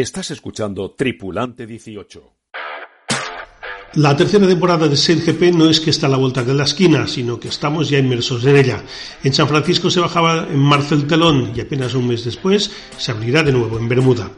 Estás 0.00 0.30
escuchando 0.30 0.92
Tripulante 0.92 1.66
18. 1.66 2.22
La 3.94 4.16
tercera 4.16 4.46
temporada 4.46 4.86
de 4.86 4.94
GP 4.94 5.52
no 5.56 5.68
es 5.68 5.80
que 5.80 5.90
está 5.90 6.06
a 6.06 6.10
la 6.10 6.16
vuelta 6.16 6.44
de 6.44 6.54
la 6.54 6.62
esquina, 6.62 7.08
sino 7.08 7.40
que 7.40 7.48
estamos 7.48 7.88
ya 7.88 7.98
inmersos 7.98 8.44
en 8.44 8.54
ella. 8.54 8.84
En 9.24 9.34
San 9.34 9.48
Francisco 9.48 9.90
se 9.90 9.98
bajaba 9.98 10.46
en 10.48 10.60
marzo 10.60 10.94
el 10.94 11.08
telón 11.08 11.50
y 11.52 11.62
apenas 11.62 11.94
un 11.94 12.06
mes 12.06 12.24
después 12.24 12.70
se 12.96 13.10
abrirá 13.10 13.42
de 13.42 13.50
nuevo 13.50 13.76
en 13.76 13.88
Bermuda. 13.88 14.30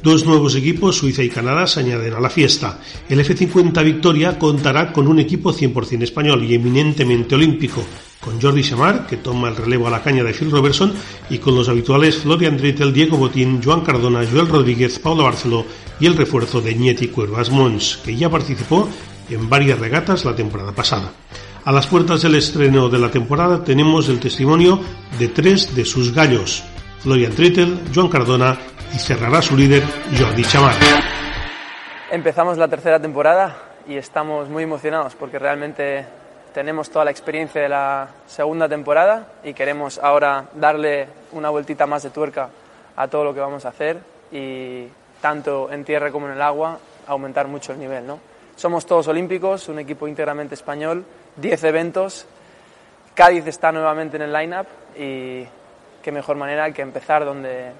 Dos 0.00 0.24
nuevos 0.24 0.54
equipos, 0.54 0.98
Suiza 0.98 1.24
y 1.24 1.28
Canadá, 1.28 1.66
se 1.66 1.80
añaden 1.80 2.14
a 2.14 2.20
la 2.20 2.30
fiesta. 2.30 2.78
El 3.08 3.18
F50 3.18 3.82
Victoria 3.82 4.38
contará 4.38 4.92
con 4.92 5.08
un 5.08 5.18
equipo 5.18 5.52
100% 5.52 6.04
español 6.04 6.44
y 6.44 6.54
eminentemente 6.54 7.34
olímpico, 7.34 7.84
con 8.20 8.40
Jordi 8.40 8.62
Chamar, 8.62 9.06
que 9.06 9.16
toma 9.16 9.48
el 9.48 9.56
relevo 9.56 9.86
a 9.86 9.90
la 9.90 10.02
caña 10.02 10.22
de 10.22 10.32
Phil 10.32 10.50
Robertson, 10.50 10.92
y 11.30 11.38
con 11.38 11.54
los 11.54 11.68
habituales 11.68 12.18
Florian 12.18 12.56
Drittel, 12.56 12.92
Diego 12.92 13.16
Botín, 13.16 13.62
Joan 13.62 13.80
Cardona, 13.80 14.26
Joel 14.30 14.48
Rodríguez, 14.48 14.98
Paulo 14.98 15.24
Barceló 15.24 15.64
y 15.98 16.06
el 16.06 16.16
refuerzo 16.16 16.60
de 16.60 16.74
Nieti 16.74 17.08
Cuervas 17.08 17.50
Mons, 17.50 18.00
que 18.04 18.16
ya 18.16 18.28
participó 18.28 18.88
en 19.28 19.48
varias 19.48 19.78
regatas 19.78 20.24
la 20.24 20.34
temporada 20.34 20.72
pasada. 20.72 21.12
A 21.64 21.72
las 21.72 21.86
puertas 21.86 22.22
del 22.22 22.34
estreno 22.34 22.88
de 22.88 22.98
la 22.98 23.10
temporada 23.10 23.62
tenemos 23.62 24.08
el 24.08 24.18
testimonio 24.18 24.80
de 25.18 25.28
tres 25.28 25.74
de 25.74 25.84
sus 25.84 26.14
gallos, 26.14 26.62
Florian 27.00 27.34
Drittel, 27.34 27.80
Joan 27.94 28.08
Cardona 28.08 28.58
y 28.94 28.98
cerrará 28.98 29.40
su 29.40 29.56
líder 29.56 29.82
Jordi 30.18 30.42
Chamar. 30.42 30.74
Empezamos 32.10 32.58
la 32.58 32.68
tercera 32.68 33.00
temporada 33.00 33.56
y 33.86 33.94
estamos 33.94 34.48
muy 34.48 34.64
emocionados 34.64 35.14
porque 35.14 35.38
realmente 35.38 36.06
tenemos 36.52 36.90
toda 36.90 37.04
la 37.04 37.10
experiencia 37.10 37.60
de 37.60 37.68
la 37.68 38.08
segunda 38.26 38.68
temporada 38.68 39.26
y 39.44 39.54
queremos 39.54 39.98
ahora 39.98 40.46
darle 40.54 41.08
una 41.32 41.50
vueltita 41.50 41.86
más 41.86 42.02
de 42.02 42.10
tuerca 42.10 42.48
a 42.96 43.08
todo 43.08 43.24
lo 43.24 43.34
que 43.34 43.40
vamos 43.40 43.64
a 43.64 43.70
hacer 43.70 43.98
y 44.32 44.86
tanto 45.20 45.70
en 45.70 45.84
tierra 45.84 46.10
como 46.10 46.26
en 46.26 46.32
el 46.32 46.42
agua 46.42 46.78
aumentar 47.06 47.48
mucho 47.48 47.72
el 47.72 47.78
nivel. 47.78 48.06
¿no? 48.06 48.20
Somos 48.56 48.86
todos 48.86 49.08
olímpicos, 49.08 49.68
un 49.68 49.78
equipo 49.78 50.06
íntegramente 50.06 50.54
español, 50.54 51.04
10 51.36 51.64
eventos, 51.64 52.26
Cádiz 53.14 53.46
está 53.46 53.72
nuevamente 53.72 54.16
en 54.16 54.22
el 54.22 54.32
line-up 54.32 54.66
y 54.96 55.44
qué 56.02 56.12
mejor 56.12 56.36
manera 56.36 56.70
que 56.72 56.82
empezar 56.82 57.24
donde 57.24 57.72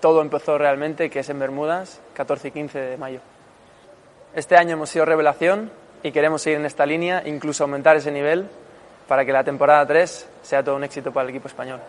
todo 0.00 0.20
empezó 0.20 0.58
realmente, 0.58 1.08
que 1.08 1.20
es 1.20 1.28
en 1.30 1.38
Bermudas, 1.38 2.00
14 2.14 2.48
y 2.48 2.50
15 2.50 2.78
de 2.78 2.96
mayo. 2.96 3.20
Este 4.34 4.56
año 4.56 4.72
hemos 4.72 4.90
sido 4.90 5.04
revelación 5.04 5.70
y 6.04 6.12
queremos 6.12 6.42
seguir 6.42 6.58
en 6.58 6.66
esta 6.66 6.84
línea, 6.84 7.22
incluso 7.24 7.64
aumentar 7.64 7.96
ese 7.96 8.12
nivel 8.12 8.46
para 9.08 9.24
que 9.24 9.32
la 9.32 9.42
temporada 9.42 9.86
3 9.86 10.28
sea 10.42 10.62
todo 10.62 10.76
un 10.76 10.84
éxito 10.84 11.10
para 11.12 11.24
el 11.24 11.30
equipo 11.30 11.48
español. 11.48 11.80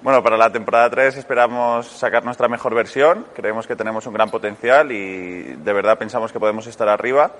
Bueno, 0.00 0.22
para 0.22 0.38
la 0.38 0.50
temporada 0.50 0.88
3 0.88 1.18
esperamos 1.18 1.86
sacar 1.86 2.24
nuestra 2.24 2.48
mejor 2.48 2.74
versión, 2.74 3.26
creemos 3.34 3.66
que 3.66 3.76
tenemos 3.76 4.06
un 4.06 4.14
gran 4.14 4.30
potencial 4.30 4.90
y 4.90 5.42
de 5.42 5.72
verdad 5.74 5.98
pensamos 5.98 6.32
que 6.32 6.40
podemos 6.40 6.66
estar 6.66 6.88
arriba 6.88 7.30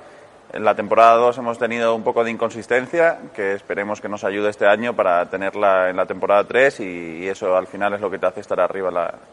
en 0.53 0.65
la 0.65 0.75
temporada 0.75 1.15
2 1.17 1.39
hemos 1.39 1.59
tenido 1.59 1.95
un 1.95 2.03
poco 2.03 2.25
de 2.25 2.31
inconsistencia, 2.31 3.19
que 3.35 3.53
esperemos 3.55 4.01
que 4.01 4.09
nos 4.09 4.25
ayude 4.25 4.51
este 4.51 4.67
año 4.67 4.95
para 4.95 5.29
tenerla 5.29 5.91
en 5.91 5.97
la 5.97 6.07
temporada 6.07 6.45
3 6.45 6.81
y, 6.81 7.29
eso 7.29 7.57
al 7.57 7.67
final 7.67 7.93
es 7.95 8.01
lo 8.01 8.11
que 8.11 8.19
te 8.19 8.27
hace 8.27 8.41
estar 8.41 8.61
arriba 8.61 8.89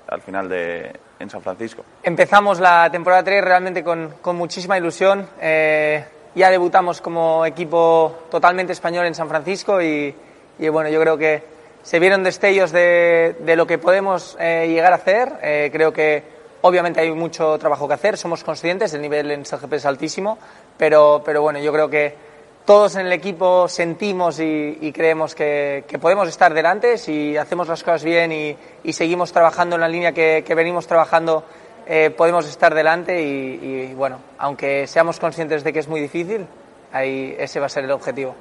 al 0.08 0.22
final 0.22 0.50
de, 0.50 0.92
en 1.20 1.30
San 1.30 1.42
Francisco. 1.42 1.84
Empezamos 2.02 2.60
la 2.60 2.90
temporada 2.92 3.24
3 3.24 3.44
realmente 3.44 3.84
con, 3.84 4.16
con 4.22 4.36
muchísima 4.36 4.78
ilusión. 4.78 5.28
Eh, 5.40 6.04
ya 6.36 6.50
debutamos 6.50 7.02
como 7.02 7.46
equipo 7.46 8.26
totalmente 8.32 8.74
español 8.74 9.06
en 9.06 9.16
San 9.16 9.30
Francisco 9.30 9.82
y, 9.82 10.14
y 10.58 10.70
bueno, 10.70 10.90
yo 10.90 11.00
creo 11.00 11.18
que 11.18 11.44
se 11.84 12.00
vieron 12.00 12.24
destellos 12.24 12.72
de, 12.72 13.36
de 13.40 13.56
lo 13.56 13.68
que 13.68 13.78
podemos 13.78 14.36
eh, 14.40 14.68
llegar 14.68 14.94
a 14.94 14.96
hacer. 14.96 15.34
Eh, 15.42 15.70
creo 15.72 15.94
que 15.94 16.24
obviamente 16.64 17.02
hay 17.02 17.12
mucho 17.12 17.58
trabajo 17.58 17.88
que 17.88 17.94
hacer, 17.94 18.18
somos 18.18 18.44
conscientes, 18.44 18.94
el 18.94 19.02
nivel 19.02 19.30
en 19.32 19.46
SGP 19.46 19.74
es 19.74 19.86
altísimo, 19.86 20.38
pero, 20.78 21.22
pero 21.24 21.42
bueno, 21.42 21.60
yo 21.60 21.72
creo 21.74 21.90
que 21.90 22.16
todos 22.66 22.96
en 22.96 23.06
el 23.06 23.12
equipo 23.12 23.68
sentimos 23.68 24.40
y, 24.40 24.92
creemos 24.94 25.36
que, 25.36 25.84
podemos 26.00 26.30
estar 26.30 26.54
delante 26.54 26.98
si 26.98 27.36
hacemos 27.36 27.68
las 27.68 27.84
cosas 27.84 28.06
bien 28.06 28.32
y, 28.32 28.94
seguimos 28.94 29.34
trabajando 29.34 29.76
en 29.76 29.82
la 29.82 29.90
línea 29.90 30.14
que, 30.14 30.54
venimos 30.56 30.88
trabajando. 30.88 31.44
Eh, 31.86 32.12
podemos 32.12 32.48
estar 32.48 32.74
delante 32.74 33.22
y, 33.22 33.94
bueno, 33.94 34.20
aunque 34.38 34.88
seamos 34.88 35.20
conscientes 35.20 35.66
de 35.66 35.74
que 35.74 35.80
es 35.80 35.90
muy 35.90 36.00
difícil, 36.00 36.48
ahí 36.94 37.36
ese 37.38 37.60
va 37.60 37.66
a 37.66 37.70
ser 37.70 37.84
el 37.84 37.92
objetivo. 37.92 38.36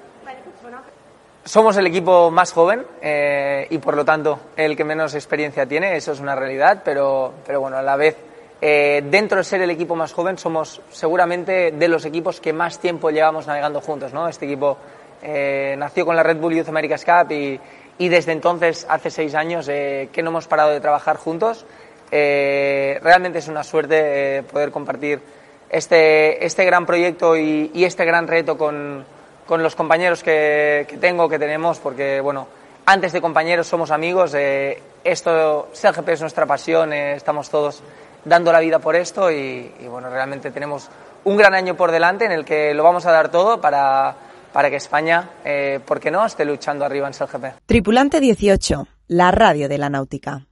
Somos 1.45 1.77
el 1.77 1.89
equipo 1.89 2.31
más 2.31 2.53
joven 2.53 2.87
eh, 3.01 3.67
y 3.69 3.79
por 3.79 3.97
lo 3.97 4.05
tanto 4.05 4.39
el 4.57 4.77
que 4.77 4.85
menos 4.85 5.13
experiencia 5.15 5.67
tiene, 5.67 5.97
eso 5.97 6.13
es 6.13 6.21
una 6.21 6.37
realidad, 6.37 6.83
pero, 6.85 7.33
pero 7.45 7.61
bueno, 7.61 7.79
a 7.79 7.83
la 7.83 7.97
vez 7.97 8.17
eh, 8.61 9.03
dentro 9.11 9.39
de 9.39 9.45
ser 9.45 9.61
el 9.61 9.71
equipo 9.71 9.97
más 9.97 10.13
joven, 10.13 10.39
somos 10.39 10.81
seguramente 10.93 11.73
de 11.73 11.89
los 11.89 12.05
equipos 12.05 12.41
que 12.41 12.53
más 12.53 12.79
tiempo 12.79 13.11
llevamos 13.11 13.49
navegando 13.49 13.81
juntos. 13.81 14.13
¿no? 14.13 14.29
Este 14.29 14.45
equipo 14.45 14.79
eh, 15.21 15.75
nació 15.77 16.07
con 16.07 16.15
la 16.15 16.23
Red 16.23 16.37
Bull 16.37 16.55
Youth 16.55 16.69
America's 16.69 17.05
Cup 17.05 17.33
y, 17.33 17.59
y 17.99 18.09
desde 18.09 18.31
entonces, 18.31 18.87
hace 18.89 19.11
seis 19.11 19.35
años, 19.35 19.67
que 19.67 20.21
no 20.23 20.31
hemos 20.31 20.47
parado 20.47 20.71
de 20.71 20.81
trabajar 20.81 21.17
juntos. 21.17 21.67
realmente 22.09 23.41
es 23.41 23.49
una 23.49 23.65
suerte 23.65 24.45
poder 24.45 24.71
compartir 24.71 25.21
este, 25.69 26.47
este 26.47 26.65
gran 26.65 26.87
proyecto 26.87 27.37
y 27.37 27.85
este 27.85 28.05
gran 28.05 28.29
reto 28.29 28.57
con, 28.57 29.05
con 29.53 29.63
los 29.63 29.77
compañeros 29.77 30.23
que, 30.23 30.87
tengo, 30.99 31.29
que 31.29 31.39
tenemos, 31.39 31.79
porque 31.79 32.23
bueno, 32.23 32.49
antes 32.87 33.13
de 33.13 33.21
compañeros 33.21 33.67
somos 33.67 33.91
amigos. 33.91 34.35
esto, 34.35 35.69
CGP 35.75 36.09
es 36.09 36.23
nuestra 36.23 36.47
pasión, 36.47 36.95
estamos 36.95 37.51
todos 37.51 37.83
dando 38.25 38.51
la 38.51 38.61
vida 38.61 38.79
por 38.79 38.97
esto 38.97 39.31
y, 39.31 39.71
bueno, 39.91 40.09
realmente 40.09 40.53
tenemos 40.53 40.89
un 41.25 41.37
gran 41.37 41.53
año 41.53 41.77
por 41.77 41.91
delante 41.91 42.25
en 42.25 42.33
el 42.33 42.47
que 42.47 42.73
lo 42.73 42.83
vamos 42.83 43.05
a 43.05 43.13
dar 43.13 43.31
todo 43.31 43.61
para, 43.61 44.17
para 44.55 44.71
que 44.71 44.77
España, 44.77 45.29
eh, 45.45 45.81
¿por 45.85 46.01
qué 46.01 46.11
no?, 46.11 46.25
esté 46.25 46.47
luchando 46.47 46.87
arriba 46.87 47.07
en 47.07 47.13
SLGP. 47.13 47.45
Tripulante 47.67 48.21
18, 48.21 48.87
la 49.09 49.33
radio 49.33 49.69
de 49.69 49.77
la 49.77 49.91
náutica. 49.91 50.47